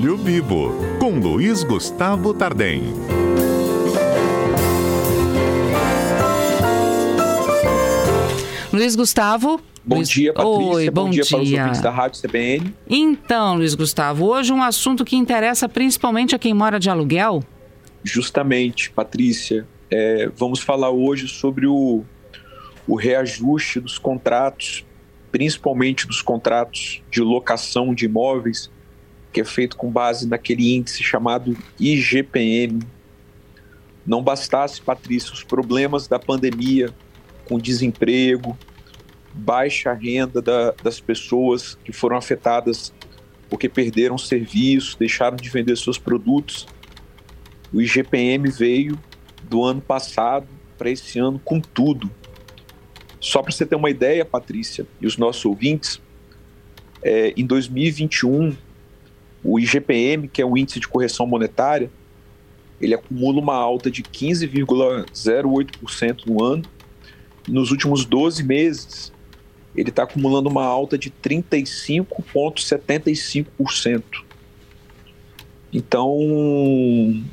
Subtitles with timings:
[0.00, 0.70] Olho Vivo,
[1.00, 2.84] com Luiz Gustavo Tardem.
[8.72, 9.60] Luiz Gustavo.
[9.84, 10.08] Bom Luiz...
[10.08, 10.72] dia, Patrícia.
[10.72, 12.72] Oi, bom, bom dia, dia para os ouvintes da Rádio CBN.
[12.88, 17.42] Então, Luiz Gustavo, hoje um assunto que interessa principalmente a quem mora de aluguel.
[18.04, 19.66] Justamente, Patrícia.
[19.90, 22.04] É, vamos falar hoje sobre o,
[22.86, 24.86] o reajuste dos contratos,
[25.32, 28.70] principalmente dos contratos de locação de imóveis,
[29.32, 32.80] que é feito com base naquele índice chamado IGPM.
[34.06, 36.94] Não bastasse, Patrícia, os problemas da pandemia
[37.46, 38.56] com desemprego,
[39.32, 42.92] baixa renda da, das pessoas que foram afetadas
[43.48, 46.66] porque perderam serviço, deixaram de vender seus produtos.
[47.72, 48.98] O IGPM veio
[49.44, 52.10] do ano passado para esse ano com tudo.
[53.20, 56.00] Só para você ter uma ideia, Patrícia, e os nossos ouvintes,
[57.02, 58.56] é, em 2021,
[59.42, 61.90] o IGPM, que é o índice de correção monetária,
[62.80, 66.64] ele acumula uma alta de 15,08% no ano.
[67.46, 69.12] Nos últimos 12 meses,
[69.74, 74.02] ele está acumulando uma alta de 35,75%.
[75.72, 76.18] Então,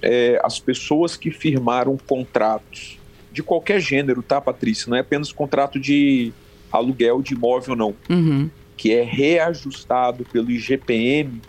[0.00, 2.98] é, as pessoas que firmaram contratos
[3.30, 4.88] de qualquer gênero, tá, Patrícia?
[4.88, 6.32] Não é apenas contrato de
[6.70, 7.94] aluguel de imóvel, não.
[8.08, 8.48] Uhum.
[8.76, 11.42] Que é reajustado pelo IGPM,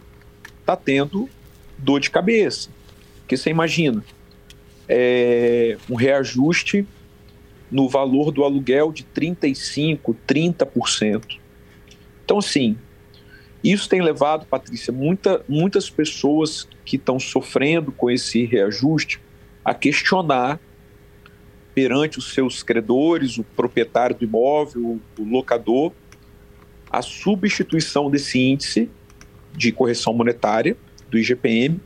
[0.65, 1.29] tá tendo
[1.77, 2.69] dor de cabeça.
[3.19, 4.03] Porque você imagina,
[4.87, 6.85] é, um reajuste
[7.71, 11.39] no valor do aluguel de 35%, 30%.
[12.23, 12.77] Então, assim,
[13.63, 19.19] isso tem levado, Patrícia, muita, muitas pessoas que estão sofrendo com esse reajuste
[19.63, 20.59] a questionar
[21.73, 25.91] perante os seus credores, o proprietário do imóvel, o locador,
[26.91, 28.89] a substituição desse índice
[29.55, 30.75] de correção monetária
[31.09, 31.79] do IGPM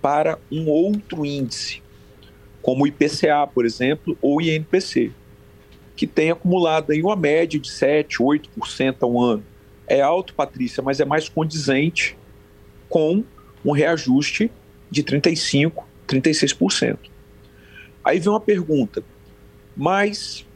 [0.00, 1.82] para um outro índice,
[2.60, 5.12] como o IPCA, por exemplo, ou o INPC,
[5.94, 9.44] que tem acumulado aí uma média de 7, 8% ao ano.
[9.86, 12.16] É alto, Patrícia, mas é mais condizente
[12.88, 13.22] com
[13.64, 14.50] um reajuste
[14.90, 16.98] de 35, 36%.
[18.04, 19.04] Aí vem uma pergunta:
[19.76, 20.46] mas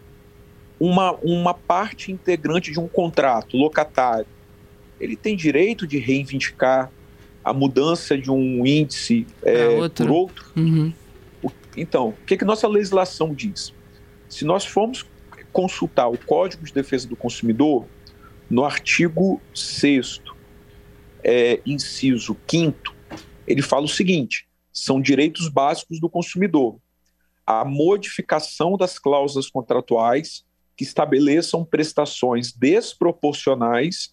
[0.78, 4.26] uma, uma parte integrante de um contrato, locatário,
[5.00, 6.90] ele tem direito de reivindicar
[7.44, 10.06] a mudança de um índice é, outro.
[10.06, 10.52] por outro?
[10.56, 10.92] Uhum.
[11.76, 13.72] Então, o que, que nossa legislação diz?
[14.28, 15.06] Se nós formos
[15.52, 17.86] consultar o Código de Defesa do Consumidor,
[18.50, 20.20] no artigo 6,
[21.22, 22.94] é, inciso 5,
[23.46, 26.78] ele fala o seguinte: são direitos básicos do consumidor
[27.46, 30.44] a modificação das cláusulas contratuais
[30.76, 34.12] que estabeleçam prestações desproporcionais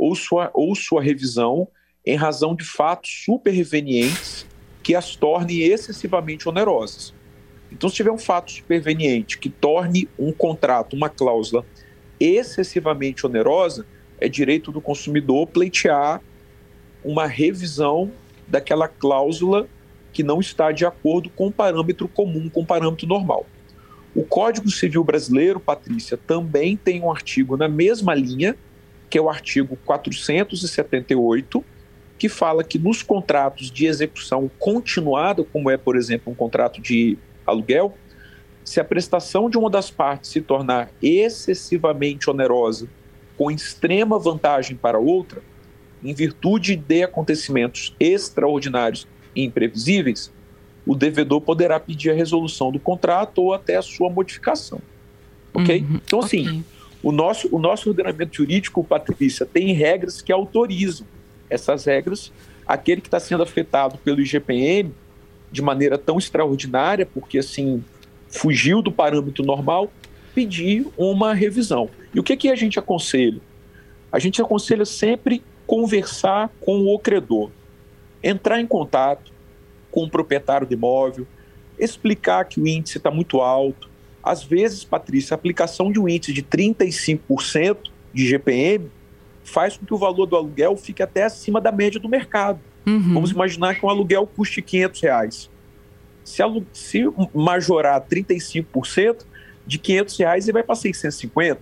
[0.00, 1.68] ou sua, ou sua revisão
[2.06, 4.46] em razão de fatos supervenientes
[4.82, 7.12] que as tornem excessivamente onerosas.
[7.70, 11.66] Então, se tiver um fato superveniente que torne um contrato, uma cláusula
[12.18, 13.86] excessivamente onerosa,
[14.18, 16.22] é direito do consumidor pleitear
[17.04, 18.10] uma revisão
[18.48, 19.68] daquela cláusula
[20.14, 23.46] que não está de acordo com o parâmetro comum, com o parâmetro normal.
[24.14, 28.56] O Código Civil Brasileiro, Patrícia, também tem um artigo na mesma linha,
[29.10, 31.64] que é o artigo 478,
[32.16, 37.18] que fala que nos contratos de execução continuada, como é, por exemplo, um contrato de
[37.44, 37.94] aluguel,
[38.64, 42.86] se a prestação de uma das partes se tornar excessivamente onerosa,
[43.36, 45.42] com extrema vantagem para outra,
[46.04, 50.30] em virtude de acontecimentos extraordinários e imprevisíveis,
[50.86, 54.80] o devedor poderá pedir a resolução do contrato ou até a sua modificação.
[55.52, 55.80] Ok?
[55.80, 56.62] Uhum, então, assim, okay.
[57.02, 61.06] O, nosso, o nosso ordenamento jurídico, Patrícia, tem regras que autorizam
[61.48, 62.32] essas regras.
[62.66, 64.92] Aquele que está sendo afetado pelo IGPM
[65.50, 67.82] de maneira tão extraordinária, porque, assim,
[68.28, 69.90] fugiu do parâmetro normal,
[70.34, 71.90] pedir uma revisão.
[72.14, 73.40] E o que, que a gente aconselha?
[74.12, 77.50] A gente aconselha sempre conversar com o credor
[78.22, 79.32] entrar em contato
[79.90, 81.26] com o proprietário do imóvel,
[81.78, 83.89] explicar que o índice está muito alto.
[84.22, 87.76] Às vezes, Patrícia, a aplicação de um índice de 35%
[88.12, 88.90] de GPM
[89.42, 92.60] faz com que o valor do aluguel fique até acima da média do mercado.
[92.86, 93.14] Uhum.
[93.14, 95.50] Vamos imaginar que um aluguel custe 500 reais.
[96.24, 99.24] Se, se majorar 35%,
[99.66, 101.60] de 500 reais ele vai para 650.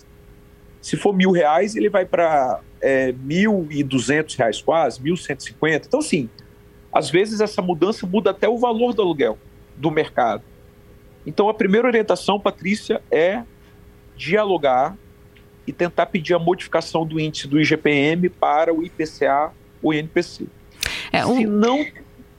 [0.81, 5.87] Se for mil reais, ele vai para é, 1.200 reais quase, 1.150.
[5.87, 6.29] Então, sim,
[6.93, 9.39] às vezes essa mudança muda até o valor do aluguel
[9.77, 10.43] do mercado.
[11.29, 13.43] Então a primeira orientação, Patrícia, é
[14.17, 14.97] dialogar
[15.67, 19.53] e tentar pedir a modificação do índice do IGPM para o IPCA
[19.83, 20.47] ou INPC.
[21.13, 21.85] É, Se não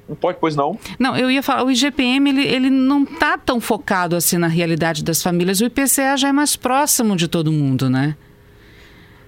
[0.08, 0.76] não pode, pois não?
[0.98, 5.04] Não, eu ia falar, o IGPM ele, ele não está tão focado assim na realidade
[5.04, 5.62] das famílias.
[5.62, 8.18] O IPCA já é mais próximo de todo mundo, né?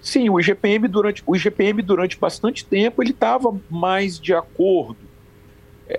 [0.02, 5.11] Sim, o IGPM durante, o IGPM durante bastante tempo ele estava mais de acordo.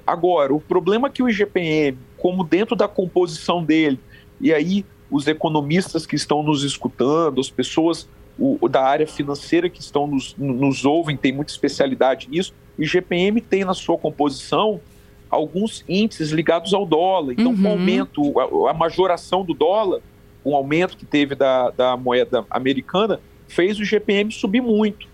[0.06, 3.98] Agora, o problema é que o IGPM, como dentro da composição dele,
[4.40, 8.08] e aí os economistas que estão nos escutando, as pessoas
[8.38, 13.40] o, da área financeira que estão nos, nos ouvem, tem muita especialidade nisso, o IGPM
[13.40, 14.80] tem na sua composição
[15.28, 17.32] alguns índices ligados ao dólar.
[17.32, 17.62] Então, uhum.
[17.62, 20.00] com o aumento, a, a, majoração do dólar,
[20.44, 25.06] o aumento que teve da, da moeda americana, fez o IGPM subir muito.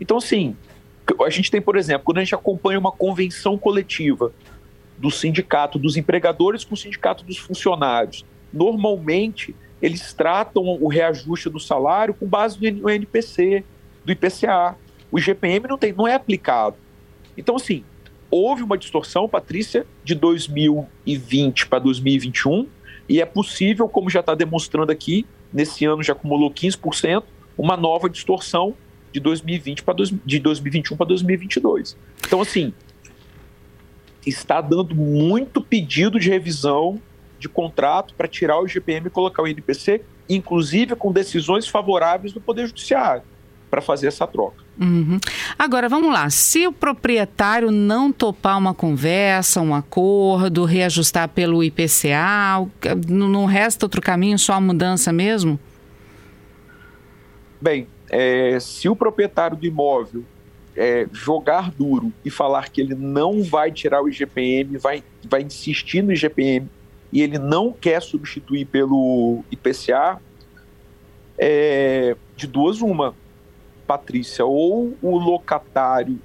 [0.00, 0.56] Então, assim,
[1.24, 4.32] a gente tem, por exemplo, quando a gente acompanha uma convenção coletiva
[4.98, 11.60] do sindicato dos empregadores com o sindicato dos funcionários, normalmente eles tratam o reajuste do
[11.60, 13.62] salário com base no NPC,
[14.04, 14.74] do IPCA.
[15.12, 16.76] O IGPM não, tem, não é aplicado.
[17.36, 17.84] Então, assim,
[18.30, 22.66] houve uma distorção, Patrícia, de 2020 para 2021,
[23.08, 27.22] e é possível, como já está demonstrando aqui, nesse ano já acumulou 15%,
[27.56, 28.74] uma nova distorção
[29.16, 31.96] de 2020 para de 2021 para 2022.
[32.26, 32.72] Então, assim,
[34.26, 37.00] está dando muito pedido de revisão
[37.38, 42.40] de contrato para tirar o IGPM e colocar o INPC, inclusive com decisões favoráveis do
[42.40, 43.22] Poder Judiciário
[43.70, 44.64] para fazer essa troca.
[44.78, 45.18] Uhum.
[45.58, 46.28] Agora, vamos lá.
[46.28, 52.66] Se o proprietário não topar uma conversa, um acordo, reajustar pelo IPCA,
[53.08, 55.58] não resta outro caminho, só a mudança mesmo?
[57.66, 60.22] Bem, é, se o proprietário do imóvel
[60.76, 66.00] é, jogar duro e falar que ele não vai tirar o IGPM, vai, vai insistir
[66.00, 66.70] no IGPM
[67.12, 70.22] e ele não quer substituir pelo IPCA,
[71.36, 73.16] é, de duas uma
[73.84, 76.20] Patrícia, ou o locatário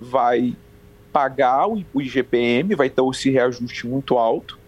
[0.00, 0.56] vai
[1.12, 4.58] pagar o IGPM, vai ter esse reajuste muito alto.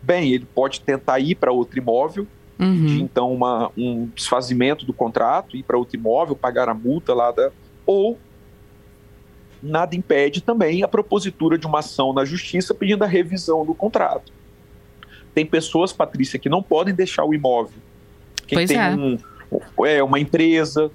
[0.00, 2.26] Bem, ele pode tentar ir para outro imóvel,
[2.58, 2.86] uhum.
[2.86, 7.30] de, então uma, um desfazimento do contrato, ir para outro imóvel, pagar a multa lá
[7.30, 7.50] da.
[7.84, 8.18] Ou
[9.62, 14.32] nada impede também a propositura de uma ação na justiça pedindo a revisão do contrato.
[15.34, 17.78] Tem pessoas, Patrícia, que não podem deixar o imóvel.
[18.46, 18.90] Quem pois tem é.
[18.90, 19.18] Um,
[19.86, 20.90] é, uma empresa,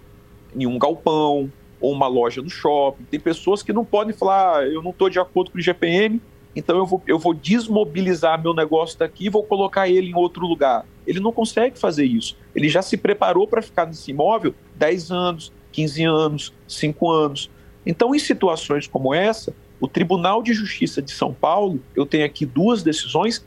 [0.55, 3.03] em um galpão ou uma loja no shopping.
[3.05, 6.21] Tem pessoas que não podem falar, ah, eu não estou de acordo com o IGPM,
[6.55, 10.45] então eu vou, eu vou desmobilizar meu negócio daqui e vou colocar ele em outro
[10.45, 10.85] lugar.
[11.07, 12.37] Ele não consegue fazer isso.
[12.53, 17.49] Ele já se preparou para ficar nesse imóvel 10 anos, 15 anos, 5 anos.
[17.85, 22.45] Então, em situações como essa, o Tribunal de Justiça de São Paulo, eu tenho aqui
[22.45, 23.45] duas decisões,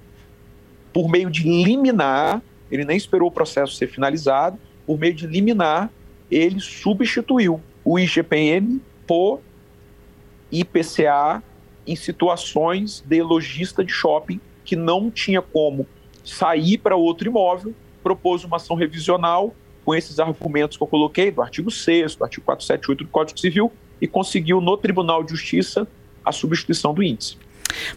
[0.92, 5.90] por meio de liminar, ele nem esperou o processo ser finalizado, por meio de liminar,
[6.30, 9.40] ele substituiu o IGPM por
[10.50, 11.42] IPCA
[11.86, 15.86] em situações de lojista de shopping que não tinha como
[16.30, 19.54] sair para outro imóvel, propôs uma ação revisional
[19.84, 23.72] com esses argumentos que eu coloquei, do artigo 6 do artigo 478 do Código Civil,
[24.00, 25.86] e conseguiu no Tribunal de Justiça
[26.24, 27.36] a substituição do índice.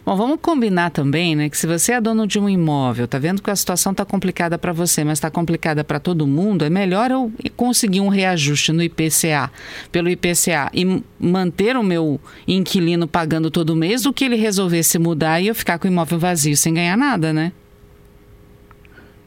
[0.04, 3.42] Bom, vamos combinar também, né, que se você é dono de um imóvel, tá vendo
[3.42, 7.10] que a situação está complicada para você, mas está complicada para todo mundo, é melhor
[7.10, 9.50] eu conseguir um reajuste no IPCA,
[9.90, 14.98] pelo IPCA e manter o meu inquilino pagando todo mês do que ele resolver se
[14.98, 17.52] mudar e eu ficar com o imóvel vazio sem ganhar nada, né?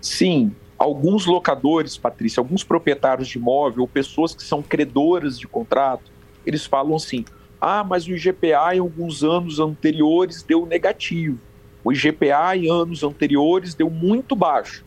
[0.07, 6.09] Sim, alguns locadores, Patrícia, alguns proprietários de imóvel, ou pessoas que são credoras de contrato,
[6.45, 7.25] eles falam assim:
[7.59, 11.37] ah, mas o IGPA em alguns anos anteriores deu negativo.
[11.83, 14.85] O IGPA em anos anteriores deu muito baixo.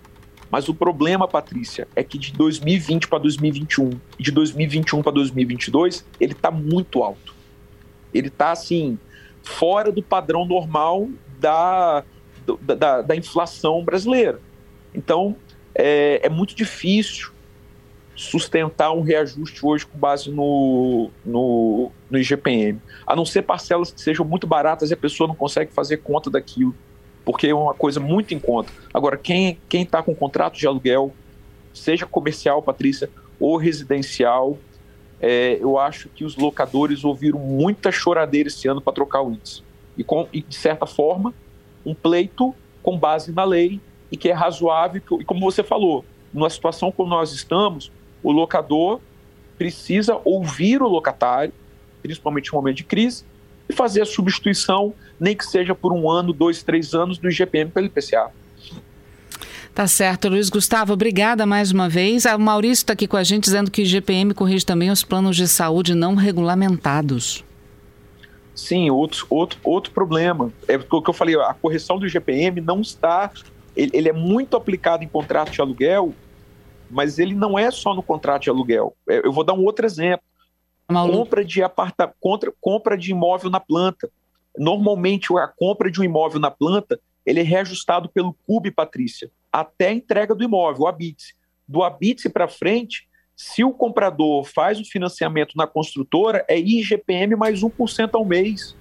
[0.50, 6.05] Mas o problema, Patrícia, é que de 2020 para 2021 e de 2021 para 2022,
[6.19, 7.35] ele está muito alto.
[8.12, 8.99] Ele está, assim,
[9.43, 11.09] fora do padrão normal
[11.39, 12.05] da,
[12.62, 14.41] da, da inflação brasileira.
[14.94, 15.37] Então,
[15.75, 17.30] é, é muito difícil
[18.20, 22.78] sustentar um reajuste hoje com base no, no, no IGPM.
[23.06, 26.28] A não ser parcelas que sejam muito baratas e a pessoa não consegue fazer conta
[26.28, 26.75] daquilo,
[27.25, 28.70] porque é uma coisa muito em conta.
[28.92, 31.14] Agora, quem está com contrato de aluguel,
[31.73, 34.59] seja comercial, Patrícia, ou residencial,
[35.18, 39.62] é, eu acho que os locadores ouviram muita choradeira esse ano para trocar o índice.
[39.97, 41.32] E, com, e, de certa forma,
[41.87, 43.80] um pleito com base na lei
[44.11, 45.02] e que é razoável.
[45.21, 47.90] E como você falou, numa situação como nós estamos,
[48.23, 49.00] o locador
[49.59, 51.52] precisa ouvir o locatário,
[52.02, 53.25] principalmente em momento de crise,
[53.69, 57.71] e fazer a substituição, nem que seja por um ano, dois, três anos, do IGPM
[57.71, 58.31] pelo IPCA.
[59.75, 62.25] Tá certo, Luiz Gustavo, obrigada mais uma vez.
[62.25, 65.37] O Maurício está aqui com a gente dizendo que o IGPM corrige também os planos
[65.37, 67.45] de saúde não regulamentados.
[68.55, 70.52] Sim, outro, outro, outro problema.
[70.67, 73.31] É o que eu falei, a correção do IGPM não está.
[73.77, 76.15] Ele, ele é muito aplicado em contrato de aluguel,
[76.91, 78.95] mas ele não é só no contrato de aluguel.
[79.09, 80.25] É, eu vou dar um outro exemplo.
[81.12, 84.11] Compra de aparta, contra, compra de imóvel na planta.
[84.59, 89.89] Normalmente a compra de um imóvel na planta ele é reajustado pelo CUB, Patrícia, até
[89.89, 91.35] a entrega do imóvel, o ABITSE.
[91.69, 97.61] Do ABITSE para frente, se o comprador faz o financiamento na construtora, é IGPM mais
[97.61, 98.77] 1% ao mês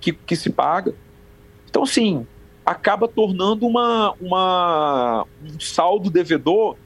[0.00, 0.94] que, que se paga.
[1.68, 2.26] Então, sim,
[2.68, 6.76] acaba tornando uma, uma, um saldo devedor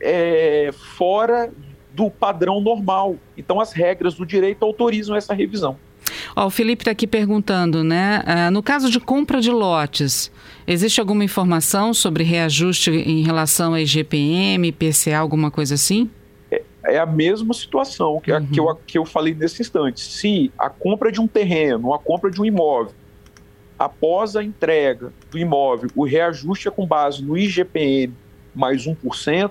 [0.00, 1.52] é, fora
[1.92, 3.16] do padrão normal.
[3.36, 5.76] Então, as regras do direito autorizam essa revisão.
[6.34, 8.22] Ó, o Felipe está aqui perguntando, né?
[8.26, 10.32] Uh, no caso de compra de lotes,
[10.66, 16.08] existe alguma informação sobre reajuste em relação a IGPM, IPCA, alguma coisa assim?
[16.50, 18.38] É, é a mesma situação que, uhum.
[18.38, 20.00] a, que, eu, que eu falei nesse instante.
[20.00, 22.94] Se a compra de um terreno, a compra de um imóvel,
[23.78, 28.14] após a entrega do imóvel, o reajuste é com base no IGPM
[28.54, 29.50] mais 1%,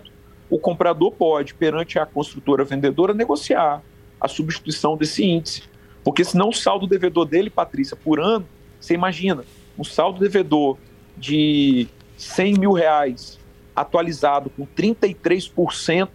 [0.49, 3.81] o comprador pode, perante a construtora vendedora, negociar
[4.19, 5.63] a substituição desse índice.
[6.03, 8.47] Porque senão o saldo devedor dele, Patrícia, por ano,
[8.79, 9.43] você imagina,
[9.77, 10.77] um saldo devedor
[11.17, 13.39] de 100 mil reais
[13.75, 16.09] atualizado com 33%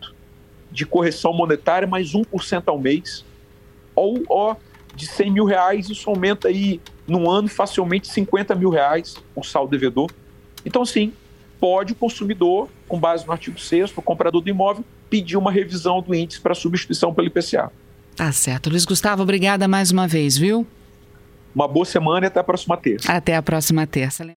[0.71, 3.25] de correção monetária, mais 1% ao mês.
[3.95, 4.57] Ou, ó,
[4.95, 9.71] de 100 mil reais, isso aumenta aí no ano facilmente 50 mil reais o saldo
[9.71, 10.11] devedor.
[10.65, 11.13] Então, sim,
[11.59, 16.01] pode o consumidor, com base no artigo 6 o comprador do imóvel, pedir uma revisão
[16.01, 17.73] do índice para substituição pelo IPCA.
[18.15, 18.71] Tá certo.
[18.71, 20.67] Luiz Gustavo, obrigada mais uma vez, viu?
[21.55, 23.13] Uma boa semana e até a próxima terça.
[23.13, 24.23] Até a próxima terça.